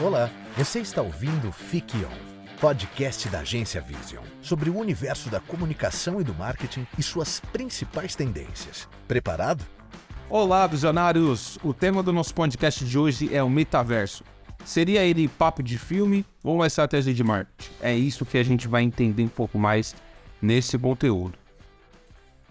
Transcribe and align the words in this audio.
Olá, 0.00 0.30
você 0.56 0.78
está 0.78 1.02
ouvindo 1.02 1.50
Fique 1.50 1.96
On, 2.04 2.58
podcast 2.60 3.28
da 3.28 3.40
agência 3.40 3.80
Vision, 3.80 4.22
sobre 4.40 4.70
o 4.70 4.78
universo 4.78 5.28
da 5.28 5.40
comunicação 5.40 6.20
e 6.20 6.24
do 6.24 6.32
marketing 6.32 6.86
e 6.96 7.02
suas 7.02 7.40
principais 7.40 8.14
tendências. 8.14 8.88
Preparado? 9.08 9.64
Olá, 10.30 10.68
visionários! 10.68 11.58
O 11.64 11.74
tema 11.74 12.00
do 12.00 12.12
nosso 12.12 12.32
podcast 12.32 12.84
de 12.84 12.96
hoje 12.96 13.34
é 13.34 13.42
o 13.42 13.50
metaverso. 13.50 14.22
Seria 14.64 15.02
ele 15.02 15.26
papo 15.26 15.64
de 15.64 15.76
filme 15.76 16.24
ou 16.44 16.54
uma 16.54 16.68
estratégia 16.68 17.12
de 17.12 17.24
marketing? 17.24 17.70
É 17.80 17.92
isso 17.92 18.24
que 18.24 18.38
a 18.38 18.44
gente 18.44 18.68
vai 18.68 18.84
entender 18.84 19.24
um 19.24 19.28
pouco 19.28 19.58
mais 19.58 19.96
nesse 20.40 20.78
conteúdo. 20.78 21.36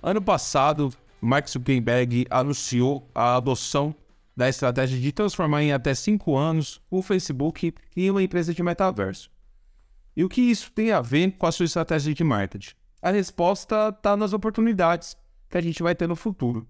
Ano 0.03 0.21
passado, 0.21 0.93
Mark 1.21 1.47
Zuckerberg 1.47 2.27
anunciou 2.29 3.07
a 3.15 3.37
adoção 3.37 3.95
da 4.37 4.47
estratégia 4.47 4.99
de 4.99 5.11
transformar 5.11 5.63
em 5.63 5.73
até 5.73 5.95
5 5.95 6.37
anos 6.37 6.79
o 6.91 7.01
Facebook 7.01 7.73
em 7.95 8.11
uma 8.11 8.21
empresa 8.21 8.53
de 8.53 8.61
metaverso. 8.61 9.31
E 10.15 10.23
o 10.23 10.29
que 10.29 10.41
isso 10.41 10.71
tem 10.71 10.91
a 10.91 11.01
ver 11.01 11.31
com 11.31 11.47
a 11.47 11.51
sua 11.51 11.65
estratégia 11.65 12.13
de 12.13 12.23
marketing? 12.23 12.75
A 13.01 13.09
resposta 13.09 13.89
está 13.89 14.15
nas 14.15 14.33
oportunidades 14.33 15.17
que 15.49 15.57
a 15.57 15.61
gente 15.61 15.81
vai 15.81 15.95
ter 15.95 16.07
no 16.07 16.15
futuro. 16.15 16.67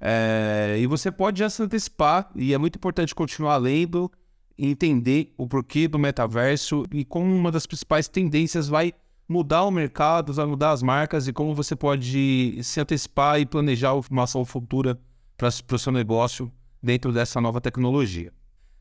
É, 0.00 0.76
e 0.78 0.86
você 0.86 1.10
pode 1.10 1.40
já 1.40 1.50
se 1.50 1.60
antecipar, 1.60 2.30
e 2.36 2.54
é 2.54 2.58
muito 2.58 2.76
importante 2.76 3.14
continuar 3.14 3.56
lendo 3.56 4.10
e 4.56 4.68
entender 4.68 5.34
o 5.36 5.48
porquê 5.48 5.88
do 5.88 5.98
metaverso 5.98 6.84
e 6.92 7.04
como 7.04 7.34
uma 7.34 7.50
das 7.50 7.66
principais 7.66 8.06
tendências 8.06 8.68
vai 8.68 8.92
mudar 9.28 9.64
o 9.64 9.70
mercado, 9.72 10.32
vai 10.32 10.46
mudar 10.46 10.70
as 10.70 10.82
marcas 10.82 11.26
e 11.26 11.32
como 11.32 11.52
você 11.52 11.74
pode 11.74 12.62
se 12.62 12.80
antecipar 12.80 13.40
e 13.40 13.46
planejar 13.46 13.94
uma 13.94 14.22
ação 14.22 14.44
futura 14.44 15.00
para 15.36 15.48
o 15.48 15.78
seu 15.78 15.90
negócio 15.90 16.52
dentro 16.82 17.12
dessa 17.12 17.40
nova 17.40 17.60
tecnologia. 17.60 18.32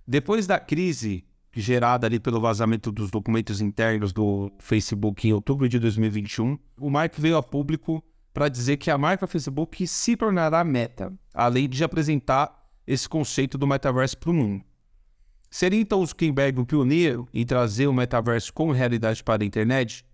Depois 0.07 0.47
da 0.47 0.59
crise 0.59 1.23
gerada 1.53 2.07
ali 2.07 2.19
pelo 2.19 2.39
vazamento 2.39 2.91
dos 2.91 3.11
documentos 3.11 3.59
internos 3.59 4.13
do 4.13 4.51
Facebook 4.59 5.27
em 5.27 5.33
outubro 5.33 5.67
de 5.67 5.77
2021, 5.79 6.57
o 6.79 6.89
Mark 6.89 7.13
veio 7.17 7.37
a 7.37 7.43
público 7.43 8.03
para 8.33 8.47
dizer 8.47 8.77
que 8.77 8.89
a 8.89 8.97
marca 8.97 9.27
Facebook 9.27 9.85
se 9.85 10.15
tornará 10.15 10.63
meta, 10.63 11.13
além 11.33 11.67
de 11.67 11.83
apresentar 11.83 12.69
esse 12.87 13.07
conceito 13.07 13.57
do 13.57 13.67
metaverso 13.67 14.17
para 14.17 14.31
o 14.31 14.33
mundo. 14.33 14.63
Seria 15.49 15.81
então 15.81 16.01
o 16.01 16.05
Zuckerberg 16.05 16.61
o 16.61 16.65
pioneiro 16.65 17.27
em 17.33 17.45
trazer 17.45 17.87
o 17.87 17.93
metaverso 17.93 18.53
como 18.53 18.71
realidade 18.71 19.21
para 19.21 19.43
a 19.43 19.45
internet? 19.45 20.05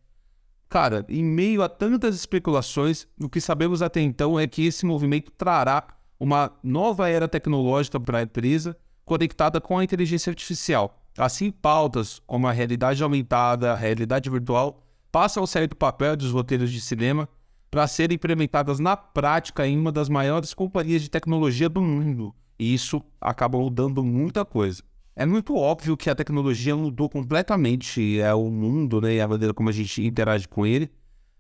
Cara, 0.67 1.05
em 1.07 1.23
meio 1.23 1.61
a 1.61 1.69
tantas 1.69 2.15
especulações, 2.15 3.07
o 3.21 3.29
que 3.29 3.39
sabemos 3.39 3.83
até 3.83 4.01
então 4.01 4.39
é 4.39 4.47
que 4.47 4.65
esse 4.65 4.85
movimento 4.85 5.31
trará 5.31 5.96
uma 6.19 6.51
nova 6.63 7.09
era 7.09 7.27
tecnológica 7.27 7.99
para 7.99 8.19
a 8.19 8.23
empresa 8.23 8.77
conectada 9.05 9.61
com 9.61 9.77
a 9.77 9.83
inteligência 9.83 10.29
artificial. 10.29 11.01
Assim, 11.17 11.49
pautas 11.49 12.21
como 12.27 12.47
a 12.47 12.51
realidade 12.51 13.01
aumentada, 13.01 13.71
a 13.71 13.75
realidade 13.75 14.29
virtual, 14.29 14.83
passam 15.11 15.43
a 15.43 15.47
sair 15.47 15.67
do 15.67 15.75
papel 15.75 16.15
dos 16.15 16.31
roteiros 16.31 16.71
de 16.71 16.81
cinema 16.81 17.27
para 17.71 17.87
serem 17.87 18.15
implementadas 18.15 18.79
na 18.79 18.95
prática 18.95 19.65
em 19.67 19.77
uma 19.77 19.91
das 19.91 20.09
maiores 20.09 20.53
companhias 20.53 21.01
de 21.01 21.09
tecnologia 21.09 21.69
do 21.69 21.81
mundo. 21.81 22.35
E 22.59 22.73
isso 22.73 23.01
acaba 23.19 23.57
mudando 23.57 24.03
muita 24.03 24.43
coisa. 24.43 24.83
É 25.15 25.25
muito 25.25 25.55
óbvio 25.55 25.97
que 25.97 26.09
a 26.09 26.15
tecnologia 26.15 26.75
mudou 26.75 27.09
completamente 27.09 28.19
é, 28.19 28.33
o 28.33 28.49
mundo 28.49 29.01
né, 29.01 29.15
e 29.15 29.21
a 29.21 29.27
maneira 29.27 29.53
como 29.53 29.69
a 29.69 29.71
gente 29.71 30.05
interage 30.05 30.47
com 30.47 30.65
ele. 30.65 30.91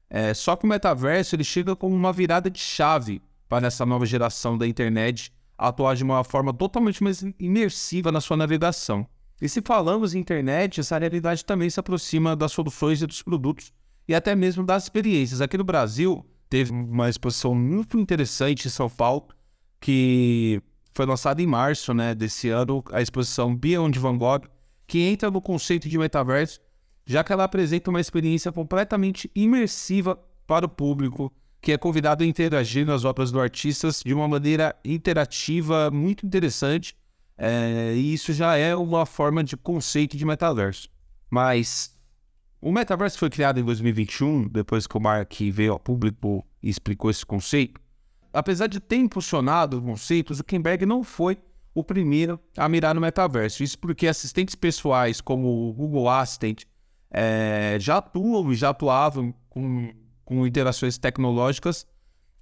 É, 0.09 0.33
só 0.33 0.55
que 0.55 0.65
o 0.65 0.67
metaverso 0.67 1.35
ele 1.35 1.43
chega 1.43 1.75
como 1.75 1.95
uma 1.95 2.11
virada 2.13 2.49
de 2.49 2.59
chave 2.59 3.21
para 3.47 3.67
essa 3.67 3.85
nova 3.85 4.05
geração 4.05 4.57
da 4.57 4.67
internet 4.67 5.31
atuar 5.57 5.95
de 5.95 6.03
uma 6.03 6.23
forma 6.23 6.53
totalmente 6.53 7.03
mais 7.03 7.23
imersiva 7.39 8.11
na 8.11 8.21
sua 8.21 8.37
navegação. 8.37 9.07
E 9.41 9.49
se 9.49 9.61
falamos 9.61 10.13
em 10.13 10.19
internet, 10.19 10.79
essa 10.79 10.97
realidade 10.97 11.43
também 11.43 11.69
se 11.69 11.79
aproxima 11.79 12.35
das 12.35 12.51
soluções 12.51 13.01
e 13.01 13.07
dos 13.07 13.21
produtos 13.21 13.71
e 14.07 14.15
até 14.15 14.35
mesmo 14.35 14.63
das 14.63 14.83
experiências. 14.83 15.41
Aqui 15.41 15.57
no 15.57 15.63
Brasil, 15.63 16.25
teve 16.49 16.71
uma 16.71 17.09
exposição 17.09 17.53
muito 17.53 17.99
interessante 17.99 18.67
em 18.67 18.71
São 18.71 18.89
Paulo, 18.89 19.27
que 19.79 20.61
foi 20.93 21.05
lançada 21.05 21.41
em 21.41 21.47
março 21.47 21.93
né, 21.93 22.15
desse 22.15 22.49
ano, 22.49 22.83
a 22.91 23.01
exposição 23.01 23.55
Beyond 23.55 23.99
Van 23.99 24.17
Gogh, 24.17 24.47
que 24.87 24.99
entra 25.01 25.29
no 25.29 25.41
conceito 25.41 25.87
de 25.87 25.97
metaverso, 25.97 26.59
já 27.05 27.23
que 27.23 27.31
ela 27.31 27.43
apresenta 27.43 27.89
uma 27.89 28.01
experiência 28.01 28.51
completamente 28.51 29.29
imersiva 29.35 30.19
para 30.47 30.65
o 30.65 30.69
público, 30.69 31.31
que 31.61 31.71
é 31.71 31.77
convidado 31.77 32.23
a 32.23 32.27
interagir 32.27 32.85
nas 32.85 33.03
obras 33.03 33.31
do 33.31 33.39
artista 33.39 33.89
de 34.05 34.13
uma 34.13 34.27
maneira 34.27 34.75
interativa, 34.83 35.89
muito 35.91 36.25
interessante. 36.25 36.95
É, 37.37 37.93
e 37.95 38.13
isso 38.13 38.33
já 38.33 38.55
é 38.55 38.75
uma 38.75 39.05
forma 39.05 39.43
de 39.43 39.55
conceito 39.55 40.17
de 40.17 40.25
metaverso. 40.25 40.89
Mas 41.29 41.95
o 42.61 42.71
metaverso 42.71 43.19
foi 43.19 43.29
criado 43.29 43.59
em 43.59 43.63
2021, 43.63 44.47
depois 44.47 44.87
que 44.87 44.97
o 44.97 44.99
Mark 44.99 45.33
veio 45.51 45.73
ao 45.73 45.79
público 45.79 46.45
e 46.61 46.69
explicou 46.69 47.11
esse 47.11 47.25
conceito. 47.25 47.79
Apesar 48.33 48.67
de 48.67 48.79
ter 48.79 48.97
impulsionado 48.97 49.77
o 49.77 49.81
conceito, 49.81 50.33
Zuckerberg 50.33 50.85
não 50.85 51.03
foi 51.03 51.37
o 51.73 51.83
primeiro 51.83 52.39
a 52.57 52.67
mirar 52.67 52.95
no 52.95 53.01
metaverso. 53.01 53.63
Isso 53.63 53.77
porque 53.77 54.07
assistentes 54.07 54.55
pessoais 54.55 55.21
como 55.21 55.69
o 55.69 55.73
Google 55.73 56.09
Assistant 56.09 56.63
é, 57.11 57.77
já 57.79 57.97
atuam 57.97 58.51
e 58.51 58.55
já 58.55 58.69
atuavam 58.69 59.33
com 59.49 59.93
com 60.27 60.45
interações 60.45 60.97
tecnológicas 60.97 61.87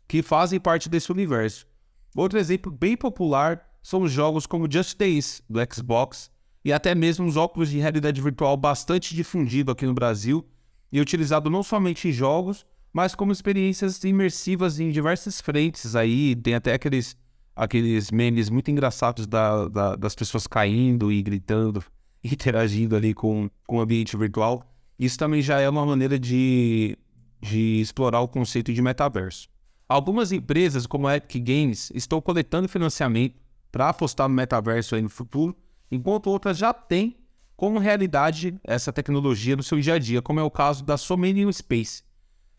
que 0.08 0.24
fazem 0.24 0.60
parte 0.60 0.90
desse 0.90 1.12
universo. 1.12 1.68
Outro 2.16 2.40
exemplo 2.40 2.72
bem 2.72 2.98
popular 2.98 3.62
são 3.84 4.02
os 4.02 4.12
jogos 4.12 4.48
como 4.48 4.70
Just 4.70 4.98
Dance, 4.98 5.44
do 5.48 5.60
Xbox, 5.72 6.32
e 6.64 6.74
até 6.74 6.96
mesmo 6.96 7.28
os 7.28 7.38
óculos 7.38 7.70
de 7.70 7.78
realidade 7.78 8.20
virtual 8.20 8.58
bastante 8.58 9.14
difundido 9.14 9.72
aqui 9.72 9.86
no 9.86 9.94
Brasil 9.94 10.44
e 10.92 11.00
utilizado 11.00 11.48
não 11.48 11.62
somente 11.62 12.08
em 12.08 12.12
jogos, 12.12 12.66
mas 12.92 13.14
como 13.14 13.32
experiências 13.32 14.04
imersivas 14.04 14.80
em 14.80 14.90
diversas 14.90 15.40
frentes 15.40 15.96
aí, 15.96 16.36
tem 16.36 16.56
até 16.56 16.74
aqueles, 16.74 17.16
aqueles 17.56 18.10
memes 18.10 18.50
muito 18.50 18.72
engraçados 18.72 19.28
da, 19.28 19.68
da, 19.68 19.96
das 19.96 20.16
pessoas 20.16 20.48
caindo 20.48 21.12
e 21.12 21.22
gritando, 21.22 21.84
interagindo 22.24 22.96
ali 22.96 23.14
com, 23.14 23.48
com 23.68 23.78
o 23.78 23.82
ambiente 23.82 24.18
virtual. 24.18 24.64
Isso 24.98 25.20
também 25.20 25.44
já 25.44 25.60
é 25.60 25.70
uma 25.70 25.86
maneira 25.86 26.18
de 26.18 26.98
de 27.42 27.82
explorar 27.82 28.22
o 28.22 28.28
conceito 28.28 28.74
de 28.74 28.82
metaverso. 28.82 29.50
Algumas 29.88 30.32
empresas, 30.32 30.88
como 30.88 31.08
a 31.08 31.18
Epic 31.18 31.44
Games, 31.44 31.92
estão 31.94 32.20
coletando 32.20 32.68
financiamento 32.68 33.36
para 33.72 33.90
apostar 33.90 34.28
no 34.28 34.34
metaverso 34.34 35.00
no 35.00 35.10
futuro, 35.10 35.56
enquanto 35.92 36.28
outras 36.28 36.58
já 36.58 36.74
têm 36.74 37.18
como 37.56 37.80
realidade 37.80 38.60
essa 38.64 38.92
tecnologia 38.92 39.56
no 39.56 39.64
seu 39.64 39.80
dia 39.80 39.94
a 39.94 40.00
dia, 40.00 40.22
como 40.22 40.40
é 40.40 40.44
o 40.44 40.52
caso 40.52 40.84
da 40.84 40.98
Somnium 40.98 41.52
Space, 41.52 42.04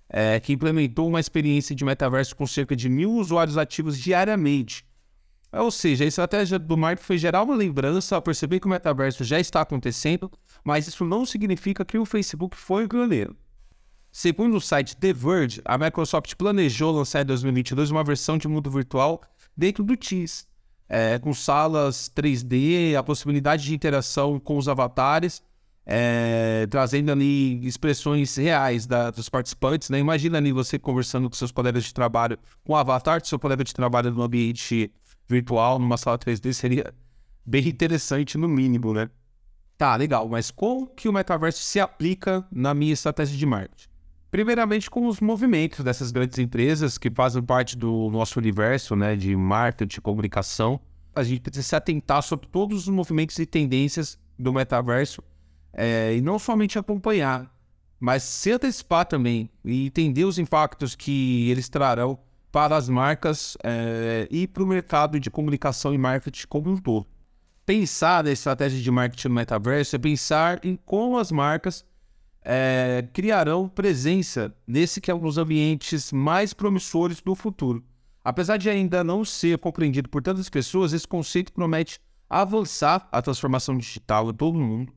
é, 0.08 0.38
que 0.40 0.52
implementou 0.52 1.08
uma 1.08 1.20
experiência 1.20 1.74
de 1.74 1.84
metaverso 1.84 2.36
com 2.36 2.46
cerca 2.46 2.76
de 2.76 2.88
mil 2.88 3.12
usuários 3.12 3.58
ativos 3.58 3.98
diariamente. 3.98 4.86
Ou 5.52 5.70
seja, 5.70 6.04
a 6.04 6.06
estratégia 6.06 6.58
do 6.58 6.76
Mark 6.76 7.00
foi 7.00 7.18
gerar 7.18 7.42
uma 7.42 7.54
lembrança 7.54 8.14
ao 8.14 8.22
perceber 8.22 8.60
que 8.60 8.66
o 8.66 8.70
metaverso 8.70 9.24
já 9.24 9.40
está 9.40 9.62
acontecendo, 9.62 10.30
mas 10.62 10.86
isso 10.86 11.04
não 11.04 11.24
significa 11.24 11.84
que 11.84 11.98
o 11.98 12.04
Facebook 12.04 12.56
foi 12.56 12.84
o 12.84 12.88
pioneiro. 12.88 13.36
Segundo 14.18 14.56
o 14.56 14.60
site 14.62 14.96
The 14.96 15.12
Verge, 15.12 15.60
a 15.62 15.76
Microsoft 15.76 16.36
planejou 16.36 16.90
lançar 16.90 17.20
em 17.20 17.26
2022 17.26 17.90
uma 17.90 18.02
versão 18.02 18.38
de 18.38 18.48
mundo 18.48 18.70
virtual 18.70 19.20
dentro 19.54 19.84
do 19.84 19.94
Teams, 19.94 20.48
é, 20.88 21.18
com 21.18 21.34
salas 21.34 22.10
3D, 22.16 22.94
a 22.94 23.02
possibilidade 23.02 23.64
de 23.64 23.74
interação 23.74 24.40
com 24.40 24.56
os 24.56 24.68
avatares, 24.68 25.42
é, 25.84 26.66
trazendo 26.70 27.12
ali 27.12 27.62
expressões 27.66 28.34
reais 28.36 28.86
da, 28.86 29.10
dos 29.10 29.28
participantes. 29.28 29.90
Né? 29.90 29.98
Imagina 29.98 30.38
ali 30.38 30.50
você 30.50 30.78
conversando 30.78 31.28
com 31.28 31.36
seus 31.36 31.52
colegas 31.52 31.84
de 31.84 31.92
trabalho, 31.92 32.38
com 32.64 32.72
o 32.72 32.76
avatar 32.76 33.20
do 33.20 33.26
seu 33.26 33.38
colega 33.38 33.62
de 33.62 33.74
trabalho 33.74 34.10
no 34.10 34.22
ambiente 34.22 34.90
virtual, 35.28 35.78
numa 35.78 35.98
sala 35.98 36.18
3D, 36.18 36.54
seria 36.54 36.90
bem 37.44 37.68
interessante 37.68 38.38
no 38.38 38.48
mínimo, 38.48 38.94
né? 38.94 39.10
Tá, 39.76 39.94
legal, 39.94 40.26
mas 40.26 40.50
como 40.50 40.86
que 40.86 41.06
o 41.06 41.12
metaverso 41.12 41.62
se 41.62 41.78
aplica 41.78 42.48
na 42.50 42.72
minha 42.72 42.94
estratégia 42.94 43.36
de 43.36 43.44
marketing? 43.44 43.95
Primeiramente 44.30 44.90
com 44.90 45.06
os 45.06 45.20
movimentos 45.20 45.84
dessas 45.84 46.10
grandes 46.10 46.38
empresas 46.38 46.98
que 46.98 47.10
fazem 47.10 47.42
parte 47.42 47.76
do 47.76 48.10
nosso 48.10 48.38
universo 48.38 48.96
né, 48.96 49.14
de 49.14 49.34
marketing, 49.36 50.00
comunicação. 50.00 50.80
A 51.14 51.22
gente 51.22 51.40
precisa 51.40 51.66
se 51.66 51.76
atentar 51.76 52.22
sobre 52.22 52.46
todos 52.48 52.82
os 52.82 52.88
movimentos 52.88 53.38
e 53.38 53.46
tendências 53.46 54.18
do 54.38 54.52
metaverso 54.52 55.22
é, 55.72 56.14
e 56.14 56.20
não 56.20 56.38
somente 56.38 56.78
acompanhar, 56.78 57.50
mas 57.98 58.22
se 58.22 58.52
antecipar 58.52 59.06
também 59.06 59.50
e 59.64 59.86
entender 59.86 60.24
os 60.24 60.38
impactos 60.38 60.94
que 60.94 61.48
eles 61.50 61.68
trarão 61.68 62.18
para 62.50 62.76
as 62.76 62.88
marcas 62.88 63.56
é, 63.62 64.26
e 64.30 64.46
para 64.46 64.62
o 64.62 64.66
mercado 64.66 65.20
de 65.20 65.30
comunicação 65.30 65.94
e 65.94 65.98
marketing 65.98 66.46
como 66.48 66.70
um 66.70 66.76
todo. 66.76 67.06
Pensar 67.64 68.24
na 68.24 68.30
estratégia 68.30 68.80
de 68.80 68.90
marketing 68.90 69.28
no 69.28 69.34
metaverso 69.34 69.96
é 69.96 69.98
pensar 69.98 70.64
em 70.64 70.76
como 70.76 71.18
as 71.18 71.32
marcas 71.32 71.84
é, 72.48 73.08
criarão 73.12 73.68
presença 73.68 74.54
nesse 74.64 75.00
que 75.00 75.10
é 75.10 75.14
um 75.14 75.18
dos 75.18 75.36
ambientes 75.36 76.12
mais 76.12 76.54
promissores 76.54 77.20
do 77.20 77.34
futuro. 77.34 77.84
Apesar 78.22 78.56
de 78.56 78.70
ainda 78.70 79.02
não 79.02 79.24
ser 79.24 79.58
compreendido 79.58 80.08
por 80.08 80.22
tantas 80.22 80.48
pessoas, 80.48 80.92
esse 80.92 81.08
conceito 81.08 81.52
promete 81.52 81.98
avançar 82.30 83.08
a 83.10 83.20
transformação 83.20 83.76
digital 83.76 84.30
de 84.30 84.38
todo 84.38 84.58
mundo. 84.58 84.92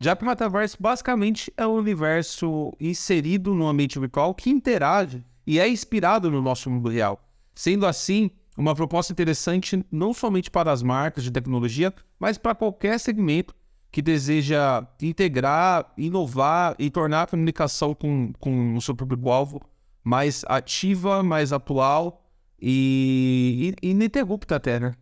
Já 0.00 0.16
que 0.16 0.24
o 0.24 0.26
metaverso 0.26 0.76
basicamente 0.80 1.52
é 1.56 1.64
um 1.64 1.74
universo 1.74 2.72
inserido 2.80 3.54
no 3.54 3.68
ambiente 3.68 3.98
virtual 3.98 4.34
que 4.34 4.50
interage 4.50 5.24
e 5.46 5.60
é 5.60 5.68
inspirado 5.68 6.30
no 6.30 6.42
nosso 6.42 6.68
mundo 6.68 6.88
real. 6.88 7.20
Sendo 7.54 7.86
assim, 7.86 8.30
uma 8.56 8.74
proposta 8.74 9.12
interessante 9.12 9.84
não 9.92 10.12
somente 10.12 10.50
para 10.50 10.72
as 10.72 10.82
marcas 10.82 11.22
de 11.22 11.30
tecnologia, 11.30 11.94
mas 12.18 12.36
para 12.36 12.54
qualquer 12.54 12.98
segmento 12.98 13.54
que 13.90 14.00
deseja 14.00 14.86
integrar, 15.02 15.92
inovar 15.96 16.76
e 16.78 16.90
tornar 16.90 17.22
a 17.22 17.26
comunicação 17.26 17.94
com, 17.94 18.32
com 18.38 18.76
o 18.76 18.80
seu 18.80 18.94
público-alvo 18.94 19.60
mais 20.02 20.44
ativa, 20.46 21.22
mais 21.22 21.52
atual 21.52 22.24
e, 22.60 23.74
e, 23.82 23.90
ininterrupta 23.90 24.56
até, 24.56 24.78
né? 24.78 24.94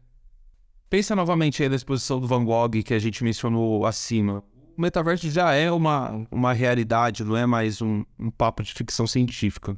Pensa 0.88 1.14
novamente 1.14 1.62
aí 1.62 1.68
na 1.68 1.76
exposição 1.76 2.18
do 2.18 2.26
Van 2.26 2.44
Gogh 2.44 2.82
que 2.82 2.94
a 2.94 2.98
gente 2.98 3.22
mencionou 3.22 3.84
acima. 3.84 4.42
O 4.76 4.80
metaverso 4.80 5.30
já 5.30 5.52
é 5.52 5.70
uma, 5.70 6.26
uma 6.30 6.52
realidade, 6.54 7.24
não 7.24 7.36
é 7.36 7.44
mais 7.44 7.82
um, 7.82 8.04
um 8.18 8.30
papo 8.30 8.62
de 8.62 8.72
ficção 8.72 9.06
científica. 9.06 9.76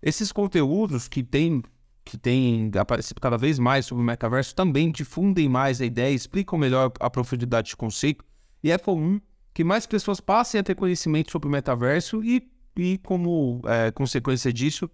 Esses 0.00 0.32
conteúdos 0.32 1.06
que 1.06 1.22
têm 1.22 1.62
que 2.04 2.16
tem 2.16 2.70
aparecido 2.80 3.20
cada 3.20 3.36
vez 3.36 3.58
mais 3.58 3.84
sobre 3.84 4.02
o 4.02 4.06
metaverso 4.06 4.54
também 4.54 4.90
difundem 4.90 5.46
mais 5.46 5.78
a 5.78 5.84
ideia, 5.84 6.14
explicam 6.14 6.58
melhor 6.58 6.90
a 6.98 7.10
profundidade 7.10 7.68
de 7.68 7.76
conceito 7.76 8.24
e 8.62 8.70
é 8.70 8.78
comum 8.78 9.20
que 9.54 9.64
mais 9.64 9.86
pessoas 9.86 10.20
passem 10.20 10.60
a 10.60 10.62
ter 10.62 10.74
conhecimento 10.74 11.32
sobre 11.32 11.48
o 11.48 11.50
metaverso 11.50 12.22
e, 12.22 12.48
e 12.76 12.98
como 12.98 13.60
é, 13.66 13.90
consequência 13.90 14.52
disso, 14.52 14.88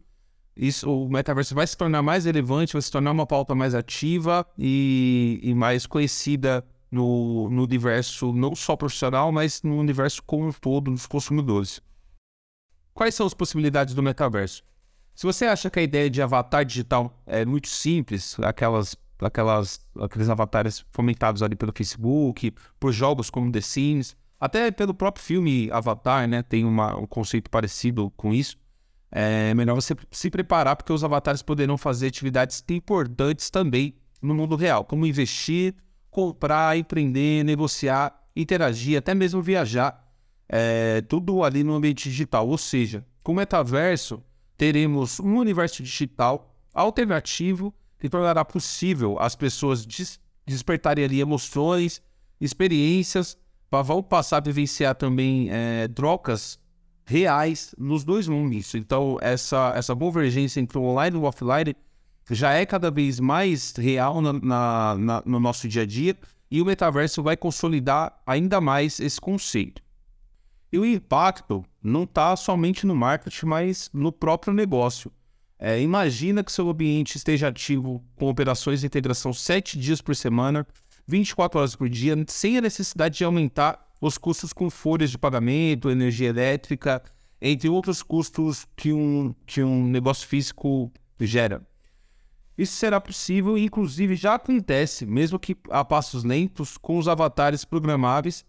isso, 0.56 0.90
o 0.90 1.08
metaverso 1.08 1.54
vai 1.54 1.66
se 1.66 1.76
tornar 1.76 2.02
mais 2.02 2.24
relevante, 2.24 2.74
vai 2.74 2.82
se 2.82 2.90
tornar 2.90 3.10
uma 3.10 3.26
pauta 3.26 3.54
mais 3.54 3.74
ativa 3.74 4.46
e, 4.56 5.40
e 5.42 5.54
mais 5.54 5.84
conhecida 5.84 6.64
no, 6.90 7.50
no 7.50 7.64
universo 7.64 8.32
não 8.32 8.54
só 8.54 8.76
profissional, 8.76 9.32
mas 9.32 9.62
no 9.62 9.76
universo 9.76 10.22
como 10.22 10.46
um 10.46 10.52
todo 10.52 10.90
dos 10.90 11.06
consumidores. 11.06 11.80
Quais 12.94 13.14
são 13.16 13.26
as 13.26 13.34
possibilidades 13.34 13.94
do 13.94 14.02
metaverso? 14.02 14.62
Se 15.14 15.26
você 15.26 15.46
acha 15.46 15.68
que 15.68 15.80
a 15.80 15.82
ideia 15.82 16.08
de 16.08 16.22
avatar 16.22 16.64
digital 16.64 17.20
é 17.26 17.44
muito 17.44 17.68
simples, 17.68 18.36
aquelas, 18.40 18.96
aquelas, 19.26 19.80
aqueles 20.00 20.28
avatares 20.28 20.84
fomentados 20.90 21.42
ali 21.42 21.56
pelo 21.56 21.72
Facebook, 21.74 22.52
por 22.78 22.92
jogos 22.92 23.30
como 23.30 23.50
The 23.50 23.60
Sims, 23.60 24.16
até 24.38 24.70
pelo 24.70 24.92
próprio 24.92 25.24
filme 25.24 25.70
Avatar, 25.72 26.28
né, 26.28 26.42
tem 26.42 26.64
uma, 26.64 26.96
um 26.98 27.06
conceito 27.06 27.50
parecido 27.50 28.10
com 28.16 28.32
isso. 28.32 28.56
É 29.10 29.54
melhor 29.54 29.74
você 29.74 29.94
se 30.10 30.28
preparar 30.28 30.76
porque 30.76 30.92
os 30.92 31.04
avatares 31.04 31.40
poderão 31.40 31.78
fazer 31.78 32.08
atividades 32.08 32.62
importantes 32.68 33.48
também 33.48 33.94
no 34.20 34.34
mundo 34.34 34.56
real, 34.56 34.84
como 34.84 35.06
investir, 35.06 35.74
comprar, 36.10 36.76
empreender, 36.76 37.44
negociar, 37.44 38.24
interagir, 38.34 38.98
até 38.98 39.14
mesmo 39.14 39.40
viajar, 39.40 40.04
é, 40.48 41.00
tudo 41.02 41.44
ali 41.44 41.62
no 41.62 41.74
ambiente 41.74 42.08
digital. 42.08 42.48
Ou 42.48 42.58
seja, 42.58 43.06
com 43.22 43.32
o 43.32 43.36
metaverso 43.36 44.22
teremos 44.56 45.20
um 45.20 45.36
universo 45.38 45.82
digital 45.82 46.54
alternativo 46.72 47.72
que 48.04 48.08
tornará 48.10 48.44
possível 48.44 49.16
as 49.18 49.34
pessoas 49.34 49.86
des 49.86 50.20
despertarem 50.46 51.06
ali 51.06 51.22
emoções, 51.22 52.02
experiências, 52.38 53.34
vão 53.82 54.02
passar 54.02 54.36
a 54.36 54.40
vivenciar 54.40 54.94
também 54.94 55.48
é, 55.50 55.88
trocas 55.88 56.58
reais 57.06 57.74
nos 57.78 58.04
dois 58.04 58.28
mundos. 58.28 58.74
Então, 58.74 59.16
essa, 59.22 59.72
essa 59.74 59.96
convergência 59.96 60.60
entre 60.60 60.76
o 60.76 60.82
online 60.82 61.16
e 61.16 61.18
o 61.18 61.22
offline 61.22 61.74
já 62.30 62.52
é 62.52 62.66
cada 62.66 62.90
vez 62.90 63.18
mais 63.18 63.72
real 63.74 64.20
na, 64.20 64.34
na, 64.34 64.96
na, 64.98 65.22
no 65.24 65.40
nosso 65.40 65.66
dia 65.66 65.82
a 65.82 65.86
dia 65.86 66.14
e 66.50 66.60
o 66.60 66.66
metaverso 66.66 67.22
vai 67.22 67.38
consolidar 67.38 68.20
ainda 68.26 68.60
mais 68.60 69.00
esse 69.00 69.18
conceito. 69.18 69.82
E 70.70 70.78
o 70.78 70.84
impacto 70.84 71.64
não 71.82 72.02
está 72.02 72.36
somente 72.36 72.84
no 72.84 72.94
marketing, 72.94 73.46
mas 73.46 73.88
no 73.94 74.12
próprio 74.12 74.52
negócio. 74.52 75.10
É, 75.58 75.80
imagina 75.80 76.42
que 76.42 76.52
seu 76.52 76.68
ambiente 76.68 77.16
esteja 77.16 77.48
ativo 77.48 78.04
com 78.16 78.28
operações 78.28 78.80
de 78.80 78.86
integração 78.86 79.32
7 79.32 79.78
dias 79.78 80.00
por 80.00 80.14
semana, 80.16 80.66
24 81.06 81.58
horas 81.58 81.76
por 81.76 81.88
dia, 81.88 82.16
sem 82.28 82.58
a 82.58 82.60
necessidade 82.60 83.18
de 83.18 83.24
aumentar 83.24 83.84
os 84.00 84.18
custos 84.18 84.52
com 84.52 84.68
folhas 84.68 85.10
de 85.10 85.18
pagamento, 85.18 85.90
energia 85.90 86.28
elétrica, 86.28 87.02
entre 87.40 87.68
outros 87.68 88.02
custos 88.02 88.66
que 88.76 88.92
um, 88.92 89.34
que 89.46 89.62
um 89.62 89.86
negócio 89.86 90.26
físico 90.26 90.92
gera. 91.20 91.62
Isso 92.56 92.74
será 92.76 93.00
possível 93.00 93.58
e, 93.58 93.64
inclusive, 93.64 94.14
já 94.14 94.34
acontece, 94.34 95.04
mesmo 95.06 95.38
que 95.38 95.56
a 95.70 95.84
passos 95.84 96.24
lentos, 96.24 96.76
com 96.76 96.98
os 96.98 97.08
avatares 97.08 97.64
programáveis 97.64 98.44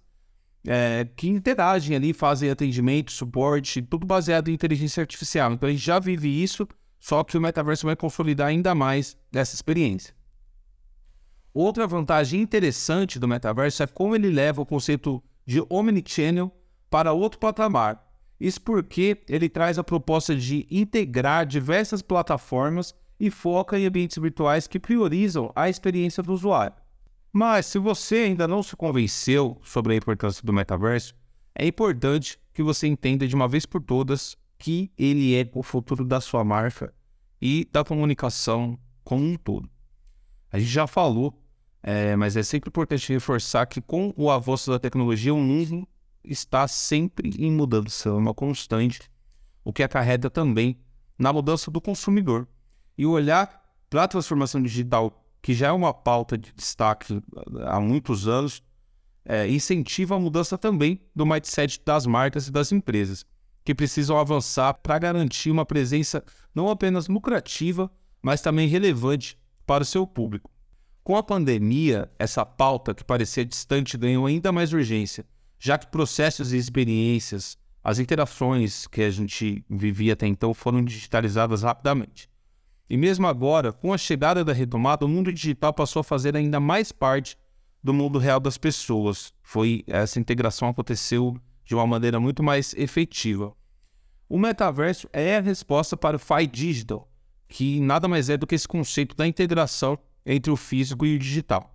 é, 0.68 1.08
que 1.16 1.28
interagem 1.28 1.96
ali, 1.96 2.14
fazem 2.14 2.50
atendimento, 2.50 3.12
suporte, 3.12 3.82
tudo 3.82 4.06
baseado 4.06 4.50
em 4.50 4.54
inteligência 4.54 5.02
artificial. 5.02 5.54
Então 5.54 5.70
a 5.70 5.72
gente 5.72 5.84
já 5.84 6.00
vive 6.00 6.30
isso, 6.42 6.68
só 7.06 7.24
que 7.24 7.38
o 7.38 7.42
metaverso 7.42 7.86
vai 7.86 7.96
consolidar 7.96 8.48
ainda 8.48 8.74
mais 8.74 9.16
essa 9.32 9.54
experiência. 9.54 10.16
Outra 11.54 11.86
vantagem 11.86 12.42
interessante 12.42 13.20
do 13.20 13.28
metaverso 13.28 13.84
é 13.84 13.86
como 13.86 14.16
ele 14.16 14.32
leva 14.32 14.64
o 14.64 14.66
conceito 14.66 15.24
de 15.46 15.64
omnichannel 15.70 16.52
para 16.90 17.14
outro 17.14 17.40
patamar. 17.40 18.04
Isso 18.40 18.60
porque 18.60 19.22
ele 19.30 19.48
traz 19.48 19.78
a 19.78 19.84
proposta 19.84 20.36
de 20.36 20.66
integrar 20.68 21.46
diversas 21.46 22.02
plataformas 22.02 22.96
e 23.20 23.30
foca 23.30 23.78
em 23.78 23.86
ambientes 23.86 24.18
virtuais 24.18 24.66
que 24.66 24.80
priorizam 24.80 25.52
a 25.56 25.70
experiência 25.70 26.24
do 26.24 26.34
usuário. 26.34 26.76
Mas 27.32 27.68
se 27.68 27.78
você 27.78 28.16
ainda 28.16 28.48
não 28.48 28.64
se 28.64 28.76
convenceu 28.76 29.62
sobre 29.64 29.94
a 29.94 29.98
importância 29.98 30.42
do 30.44 30.52
metaverso, 30.52 31.14
é 31.54 31.68
importante 31.68 32.40
que 32.52 32.64
você 32.64 32.88
entenda 32.88 33.28
de 33.28 33.36
uma 33.36 33.48
vez 33.48 33.64
por 33.64 33.80
todas 33.80 34.36
que 34.58 34.92
ele 34.98 35.36
é 35.36 35.50
o 35.54 35.64
futuro 35.64 36.06
da 36.06 36.22
sua 36.22 36.44
marca 36.44 36.94
e 37.42 37.68
da 37.72 37.84
comunicação 37.84 38.80
como 39.04 39.24
um 39.24 39.36
todo. 39.36 39.70
A 40.52 40.60
gente 40.60 40.72
já 40.72 40.88
falou, 40.88 41.42
é, 41.84 42.16
mas 42.16 42.36
é 42.36 42.44
sempre 42.44 42.70
importante 42.70 43.12
reforçar 43.12 43.66
que 43.66 43.82
com 43.82 44.14
o 44.16 44.32
avanço 44.32 44.72
da 44.72 44.80
tecnologia, 44.80 45.34
o 45.34 45.38
mundo 45.38 45.88
está 46.24 46.68
sempre 46.68 47.32
em 47.38 47.52
mudança, 47.52 48.10
é 48.10 48.12
uma 48.12 48.34
constante, 48.34 49.02
o 49.64 49.72
que 49.72 49.84
acarreta 49.84 50.30
também 50.30 50.80
na 51.18 51.32
mudança 51.32 51.70
do 51.70 51.80
consumidor. 51.80 52.48
E 52.98 53.06
olhar 53.06 53.64
para 53.90 54.04
a 54.04 54.08
transformação 54.08 54.62
digital 54.62 55.24
que 55.42 55.54
já 55.54 55.68
é 55.68 55.72
uma 55.72 55.94
pauta 55.94 56.36
de 56.36 56.52
destaque 56.54 57.22
há 57.68 57.80
muitos 57.80 58.28
anos, 58.28 58.64
é, 59.24 59.48
incentiva 59.48 60.16
a 60.16 60.20
mudança 60.20 60.58
também 60.58 61.00
do 61.16 61.24
mindset 61.24 61.80
das 61.86 62.08
marcas 62.08 62.48
e 62.48 62.52
das 62.52 62.72
empresas, 62.72 63.26
que 63.66 63.74
precisam 63.74 64.18
avançar 64.18 64.76
para 64.76 65.00
garantir 65.00 65.50
uma 65.50 65.66
presença 65.66 66.24
não 66.54 66.70
apenas 66.70 67.08
lucrativa, 67.08 67.92
mas 68.22 68.40
também 68.40 68.68
relevante 68.68 69.38
para 69.66 69.82
o 69.82 69.86
seu 69.86 70.06
público. 70.06 70.52
Com 71.04 71.18
a 71.18 71.24
pandemia, 71.24 72.10
essa 72.18 72.46
pauta 72.46 72.94
que 72.94 73.04
parecia 73.04 73.44
distante 73.44 73.98
ganhou 73.98 74.28
ainda 74.28 74.52
mais 74.52 74.72
urgência, 74.72 75.26
já 75.60 75.78
que 75.80 75.88
processos 75.88 76.54
e 76.54 76.58
experiências, 76.58 77.58
as 77.84 77.98
interações 78.00 78.88
que 78.88 79.02
a 79.02 79.10
gente 79.10 79.64
vivia 79.70 80.14
até 80.14 80.28
então 80.28 80.54
foram 80.54 80.84
digitalizadas 80.84 81.64
rapidamente. 81.64 82.30
E 82.88 82.96
mesmo 82.98 83.26
agora, 83.26 83.74
com 83.74 83.92
a 83.92 83.98
chegada 83.98 84.46
da 84.46 84.54
retomada, 84.54 85.06
o 85.06 85.10
mundo 85.10 85.34
digital 85.34 85.74
passou 85.74 86.02
a 86.02 86.04
fazer 86.04 86.36
ainda 86.36 86.60
mais 86.60 86.92
parte 86.92 87.36
do 87.84 87.94
mundo 87.94 88.20
real 88.20 88.40
das 88.40 88.58
pessoas. 88.58 89.34
Foi 89.42 89.84
essa 89.88 90.20
integração 90.20 90.70
aconteceu 90.70 91.40
de 91.66 91.76
uma 91.76 91.86
maneira 91.88 92.20
muito 92.20 92.44
mais 92.44 92.74
efetiva. 92.76 93.54
O 94.30 94.38
metaverso 94.38 95.10
é 95.12 95.38
a 95.38 95.42
resposta 95.42 95.98
para 95.98 96.16
o 96.16 96.20
FI 96.20 96.48
Digital, 96.48 97.12
que 97.48 97.80
nada 97.80 98.08
mais 98.08 98.30
é 98.30 98.38
do 98.38 98.48
que 98.48 98.56
esse 98.56 98.68
conceito 98.68 99.16
da 99.16 99.28
integração 99.28 99.98
entre 100.26 100.52
o 100.52 100.56
físico 100.56 101.06
e 101.06 101.16
o 101.16 101.20
digital. 101.20 101.72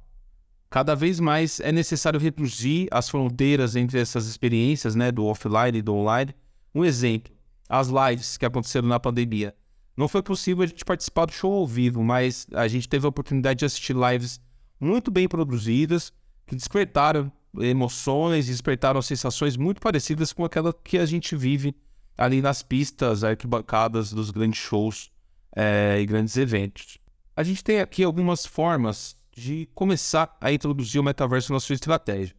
Cada 0.69 0.95
vez 0.95 1.19
mais 1.19 1.59
é 1.61 1.73
necessário 1.73 2.21
reduzir 2.21 2.89
as 2.93 3.09
fronteiras 3.09 3.75
entre 3.75 3.99
essas 3.99 4.27
experiências, 4.27 4.95
né, 4.95 5.11
do 5.11 5.25
offline 5.27 5.79
e 5.79 5.83
do 5.83 5.95
online. 5.95 6.35
Um 6.75 6.85
exemplo: 6.85 7.33
as 7.69 7.89
lives 7.89 8.37
que 8.37 8.47
aconteceram 8.47 8.87
na 8.87 9.01
pandemia 9.01 9.55
não 9.97 10.09
foi 10.09 10.23
possível 10.23 10.63
a 10.63 10.67
gente 10.67 10.85
participar 10.85 11.27
do 11.27 11.33
show 11.33 11.53
ao 11.53 11.67
vivo, 11.67 12.03
mas 12.03 12.47
a 12.53 12.67
gente 12.69 12.89
teve 12.89 13.05
a 13.05 13.09
oportunidade 13.09 13.59
de 13.59 13.65
assistir 13.65 13.95
lives 13.95 14.41
muito 14.81 15.11
bem 15.11 15.29
produzidas, 15.29 16.13
que 16.47 16.57
despertaram 16.57 17.31
emoções, 17.59 18.47
despertaram 18.47 19.03
sensações 19.03 19.57
muito 19.57 19.81
parecidas 19.81 20.33
com 20.33 20.45
aquela 20.45 20.73
que 20.73 20.99
a 20.99 21.07
gente 21.07 21.35
vive 21.35 21.75
ali 22.17 22.41
nas 22.43 22.63
pistas, 22.63 23.25
arquibancadas 23.25 24.13
dos 24.13 24.31
grandes 24.31 24.61
shows 24.61 25.11
é, 25.55 25.99
e 26.01 26.07
grandes 26.07 26.37
eventos. 26.37 26.99
A 27.35 27.43
gente 27.43 27.65
tem 27.65 27.81
aqui 27.81 28.05
algumas 28.05 28.45
formas 28.45 29.17
de 29.35 29.69
começar 29.75 30.37
a 30.41 30.53
introduzir 30.53 31.01
o 31.01 31.05
metaverso 31.05 31.53
na 31.53 31.61
sua 31.61 31.75
estratégia. 31.75 32.35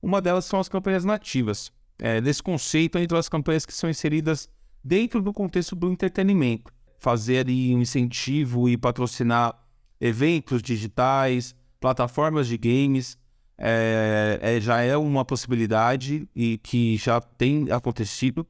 Uma 0.00 0.20
delas 0.20 0.44
são 0.44 0.60
as 0.60 0.68
campanhas 0.68 1.04
nativas. 1.04 1.72
É, 1.98 2.20
nesse 2.20 2.42
conceito, 2.42 2.98
entre 2.98 3.16
as 3.16 3.28
campanhas 3.28 3.66
que 3.66 3.72
são 3.72 3.90
inseridas 3.90 4.48
dentro 4.84 5.20
do 5.20 5.32
contexto 5.32 5.74
do 5.74 5.90
entretenimento 5.90 6.76
fazer 6.98 7.38
ali 7.38 7.74
um 7.74 7.80
incentivo 7.80 8.68
e 8.68 8.76
patrocinar 8.76 9.54
eventos 10.00 10.62
digitais, 10.62 11.54
plataformas 11.80 12.48
de 12.48 12.56
games, 12.56 13.16
é, 13.58 14.38
é, 14.42 14.60
já 14.60 14.80
é 14.80 14.96
uma 14.96 15.24
possibilidade 15.24 16.28
e 16.34 16.58
que 16.58 16.96
já 16.96 17.20
tem 17.20 17.70
acontecido. 17.70 18.46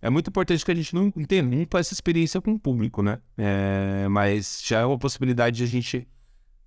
É 0.00 0.10
muito 0.10 0.28
importante 0.28 0.64
que 0.64 0.70
a 0.70 0.74
gente 0.74 0.94
não 0.94 1.12
interrompa 1.16 1.78
essa 1.78 1.94
experiência 1.94 2.40
com 2.40 2.52
o 2.52 2.58
público, 2.58 3.02
né? 3.02 3.20
É, 3.38 4.08
mas 4.08 4.60
já 4.64 4.80
é 4.80 4.84
uma 4.84 4.98
possibilidade 4.98 5.58
de 5.58 5.62
a 5.62 5.66
gente 5.66 6.08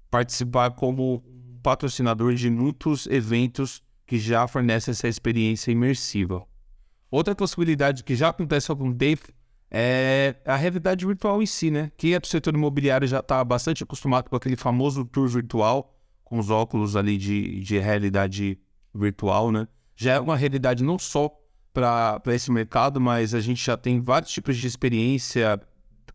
participar 0.10 0.72
como 0.72 1.24
patrocinador 1.62 2.34
de 2.34 2.50
muitos 2.50 3.08
eventos 3.08 3.84
que 4.06 4.18
já 4.18 4.48
fornecem 4.48 4.92
essa 4.92 5.08
experiência 5.08 5.72
imersiva. 5.72 6.46
Outra 7.12 7.36
possibilidade 7.36 8.04
que 8.04 8.16
já 8.16 8.30
acontece 8.30 8.72
há 8.72 8.74
algum 8.74 8.94
tempo 8.94 9.28
é 9.70 10.36
a 10.46 10.56
realidade 10.56 11.06
virtual 11.06 11.42
em 11.42 11.46
si, 11.46 11.72
né? 11.72 11.92
Quem 11.98 12.14
é 12.14 12.20
do 12.20 12.28
setor 12.28 12.54
imobiliário 12.54 13.08
já 13.08 13.20
está 13.20 13.44
bastante 13.44 13.84
acostumado 13.84 14.30
com 14.30 14.36
aquele 14.36 14.56
famoso 14.56 15.04
tour 15.04 15.28
virtual, 15.28 15.95
com 16.36 16.40
os 16.40 16.50
óculos 16.50 16.96
ali 16.98 17.18
de, 17.18 17.62
de 17.62 17.80
realidade 17.80 18.60
virtual, 18.94 19.52
né? 19.52 19.68
Já 19.96 20.14
é 20.14 20.20
uma 20.20 20.36
realidade 20.36 20.84
não 20.84 21.00
só 21.00 21.32
para 21.74 22.22
esse 22.28 22.52
mercado, 22.52 23.00
mas 23.00 23.34
a 23.34 23.40
gente 23.40 23.66
já 23.66 23.78
tem 23.78 24.02
vários 24.02 24.32
tipos 24.32 24.58
de 24.58 24.68
experiência 24.68 25.60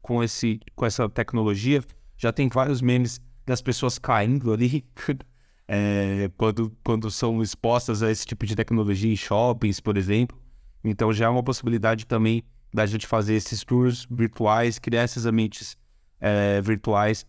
com, 0.03 0.23
esse, 0.23 0.61
com 0.75 0.85
essa 0.85 1.09
tecnologia. 1.09 1.83
Já 2.19 2.33
tem 2.33 2.49
vários 2.49 2.83
memes 2.83 3.21
das 3.47 3.63
pessoas 3.63 3.99
caindo 3.99 4.53
ali 4.53 4.85
é, 5.67 6.31
quando, 6.37 6.77
quando 6.85 7.11
são 7.11 7.41
expostas 7.41 8.03
a 8.03 8.11
esse 8.11 8.27
tipo 8.27 8.45
de 8.45 8.55
tecnologia 8.55 9.11
em 9.11 9.17
shoppings, 9.17 9.81
por 9.81 9.97
exemplo. 9.97 10.39
Então 10.85 11.13
já 11.13 11.27
é 11.27 11.29
uma 11.29 11.43
possibilidade 11.43 12.07
também 12.07 12.43
da 12.73 12.85
gente 12.85 13.07
fazer 13.07 13.35
esses 13.35 13.65
tours 13.65 14.07
virtuais, 14.11 14.79
criar 14.79 15.05
esses 15.05 15.25
ambientes 15.25 15.77
é, 16.21 16.61
virtuais 16.61 17.27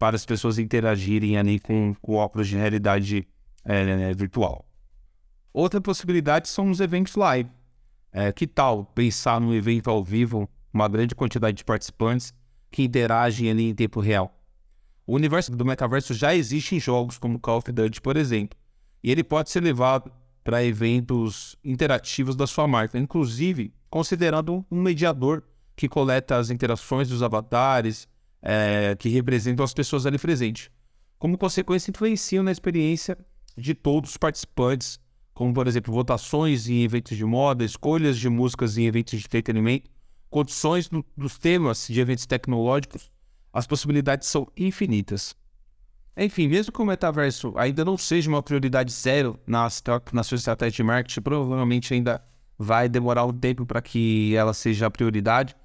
para 0.00 0.16
as 0.16 0.24
pessoas 0.24 0.58
interagirem 0.58 1.36
ali 1.36 1.60
com, 1.60 1.94
com 2.00 2.14
óculos 2.14 2.48
de 2.48 2.56
realidade 2.56 3.28
é, 3.62 4.14
virtual. 4.14 4.66
Outra 5.52 5.78
possibilidade 5.78 6.48
são 6.48 6.70
os 6.70 6.80
eventos 6.80 7.16
live. 7.16 7.50
É, 8.10 8.32
que 8.32 8.46
tal 8.46 8.86
pensar 8.86 9.38
num 9.38 9.52
evento 9.52 9.90
ao 9.90 10.02
vivo, 10.02 10.48
uma 10.72 10.88
grande 10.88 11.14
quantidade 11.14 11.58
de 11.58 11.64
participantes 11.66 12.32
que 12.70 12.82
interagem 12.82 13.50
ali 13.50 13.68
em 13.68 13.74
tempo 13.74 14.00
real? 14.00 14.34
O 15.06 15.14
universo 15.14 15.54
do 15.54 15.66
metaverso 15.66 16.14
já 16.14 16.34
existe 16.34 16.74
em 16.74 16.80
jogos 16.80 17.18
como 17.18 17.38
Call 17.38 17.58
of 17.58 17.70
Duty, 17.70 18.00
por 18.00 18.16
exemplo, 18.16 18.58
e 19.04 19.10
ele 19.10 19.22
pode 19.22 19.50
ser 19.50 19.62
levado 19.62 20.10
para 20.42 20.64
eventos 20.64 21.56
interativos 21.62 22.34
da 22.34 22.46
sua 22.46 22.66
marca, 22.66 22.98
inclusive 22.98 23.74
considerando 23.90 24.64
um 24.70 24.80
mediador 24.80 25.42
que 25.76 25.90
coleta 25.90 26.38
as 26.38 26.48
interações 26.48 27.06
dos 27.06 27.22
avatares, 27.22 28.08
é, 28.42 28.96
que 28.98 29.08
representam 29.08 29.64
as 29.64 29.74
pessoas 29.74 30.06
ali 30.06 30.18
presentes. 30.18 30.70
Como 31.18 31.36
consequência, 31.36 31.90
influenciam 31.90 32.42
na 32.42 32.52
experiência 32.52 33.16
de 33.56 33.74
todos 33.74 34.10
os 34.10 34.16
participantes, 34.16 34.98
como, 35.34 35.52
por 35.52 35.66
exemplo, 35.66 35.92
votações 35.92 36.68
em 36.68 36.82
eventos 36.82 37.16
de 37.16 37.24
moda, 37.24 37.64
escolhas 37.64 38.18
de 38.18 38.28
músicas 38.28 38.78
em 38.78 38.86
eventos 38.86 39.18
de 39.18 39.26
entretenimento, 39.26 39.90
condições 40.28 40.88
do, 40.88 41.04
dos 41.16 41.38
temas 41.38 41.86
de 41.88 42.00
eventos 42.00 42.26
tecnológicos. 42.26 43.10
As 43.52 43.66
possibilidades 43.66 44.28
são 44.28 44.46
infinitas. 44.56 45.34
Enfim, 46.16 46.48
mesmo 46.48 46.72
que 46.72 46.82
o 46.82 46.84
metaverso 46.84 47.52
ainda 47.56 47.84
não 47.84 47.96
seja 47.96 48.28
uma 48.28 48.42
prioridade 48.42 48.92
zero 48.92 49.38
na, 49.46 49.68
na 50.12 50.22
sua 50.22 50.36
estratégia 50.36 50.76
de 50.76 50.82
marketing, 50.82 51.20
provavelmente 51.22 51.94
ainda 51.94 52.22
vai 52.58 52.88
demorar 52.88 53.24
um 53.24 53.32
tempo 53.32 53.64
para 53.64 53.80
que 53.80 54.34
ela 54.36 54.52
seja 54.52 54.86
a 54.86 54.90
prioridade. 54.90 55.56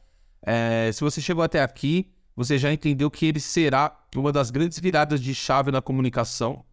É, 0.41 0.89
se 0.94 1.01
você 1.01 1.20
chegou 1.20 1.44
até 1.44 1.62
aqui, 1.62 2.14
você 2.36 2.58
já 2.58 2.72
entendeu 2.74 3.10
que 3.10 3.25
ele 3.25 3.39
será 3.39 3.98
uma 4.15 4.32
das 4.32 4.51
grandes 4.51 4.80
viradas 4.80 5.22
de 5.22 5.34
chave 5.34 5.72
na 5.72 5.82
comunicação. 5.82 6.65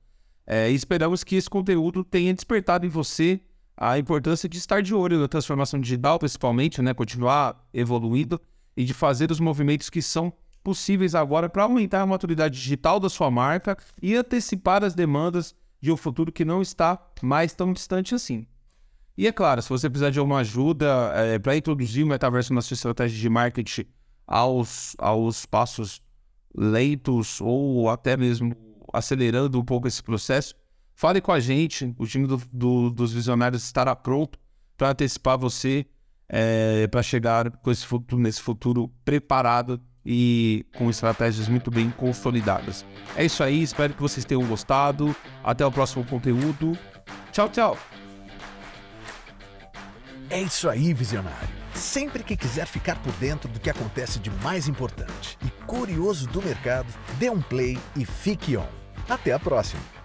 É, 0.46 0.68
esperamos 0.70 1.22
que 1.22 1.36
esse 1.36 1.48
conteúdo 1.48 2.02
tenha 2.02 2.34
despertado 2.34 2.84
em 2.84 2.88
você 2.88 3.40
a 3.76 3.98
importância 3.98 4.48
de 4.48 4.58
estar 4.58 4.82
de 4.82 4.94
olho 4.94 5.18
na 5.18 5.28
transformação 5.28 5.80
digital, 5.80 6.18
principalmente, 6.18 6.82
né, 6.82 6.92
continuar 6.92 7.68
evoluindo 7.72 8.40
e 8.76 8.84
de 8.84 8.92
fazer 8.92 9.30
os 9.30 9.40
movimentos 9.40 9.88
que 9.88 10.02
são 10.02 10.32
possíveis 10.62 11.14
agora 11.14 11.48
para 11.48 11.64
aumentar 11.64 12.02
a 12.02 12.06
maturidade 12.06 12.58
digital 12.58 13.00
da 13.00 13.08
sua 13.08 13.30
marca 13.30 13.76
e 14.00 14.14
antecipar 14.14 14.84
as 14.84 14.94
demandas 14.94 15.54
de 15.80 15.90
um 15.90 15.96
futuro 15.96 16.30
que 16.30 16.44
não 16.44 16.62
está 16.62 17.00
mais 17.20 17.52
tão 17.52 17.72
distante 17.72 18.14
assim. 18.14 18.46
E 19.16 19.26
é 19.26 19.32
claro, 19.32 19.60
se 19.60 19.68
você 19.68 19.90
precisar 19.90 20.10
de 20.10 20.20
uma 20.20 20.38
ajuda 20.38 21.12
é, 21.14 21.38
para 21.38 21.56
introduzir 21.56 22.04
o 22.04 22.06
metaverso 22.06 22.54
na 22.54 22.62
sua 22.62 22.74
estratégia 22.74 23.18
de 23.18 23.28
marketing 23.28 23.84
aos, 24.32 24.96
aos 24.98 25.44
passos 25.44 26.00
lentos 26.56 27.38
ou 27.42 27.90
até 27.90 28.16
mesmo 28.16 28.56
acelerando 28.90 29.60
um 29.60 29.64
pouco 29.64 29.86
esse 29.86 30.02
processo, 30.02 30.54
fale 30.94 31.20
com 31.20 31.32
a 31.32 31.38
gente. 31.38 31.94
O 31.98 32.06
time 32.06 32.26
do, 32.26 32.40
do, 32.50 32.90
dos 32.90 33.12
visionários 33.12 33.62
estará 33.62 33.94
pronto 33.94 34.38
para 34.76 34.90
antecipar 34.90 35.36
você 35.36 35.84
é, 36.28 36.86
para 36.86 37.02
chegar 37.02 37.50
com 37.50 37.70
esse 37.70 37.84
futuro, 37.84 38.22
nesse 38.22 38.40
futuro 38.40 38.90
preparado 39.04 39.78
e 40.04 40.64
com 40.76 40.88
estratégias 40.88 41.46
muito 41.46 41.70
bem 41.70 41.90
consolidadas. 41.90 42.86
É 43.14 43.26
isso 43.26 43.42
aí, 43.42 43.62
espero 43.62 43.92
que 43.92 44.00
vocês 44.00 44.24
tenham 44.24 44.44
gostado. 44.46 45.14
Até 45.44 45.64
o 45.64 45.70
próximo 45.70 46.04
conteúdo. 46.04 46.76
Tchau, 47.30 47.50
tchau. 47.50 47.78
É 50.30 50.40
isso 50.40 50.70
aí, 50.70 50.94
visionário. 50.94 51.61
Sempre 51.74 52.22
que 52.22 52.36
quiser 52.36 52.66
ficar 52.66 52.96
por 53.02 53.12
dentro 53.14 53.48
do 53.48 53.58
que 53.58 53.70
acontece 53.70 54.18
de 54.18 54.30
mais 54.42 54.68
importante 54.68 55.38
e 55.44 55.50
curioso 55.66 56.26
do 56.28 56.42
mercado, 56.42 56.92
dê 57.18 57.30
um 57.30 57.40
play 57.40 57.78
e 57.96 58.04
fique 58.04 58.56
on. 58.56 58.68
Até 59.08 59.32
a 59.32 59.38
próxima! 59.38 60.01